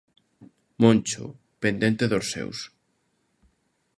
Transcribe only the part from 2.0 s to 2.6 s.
dos seus.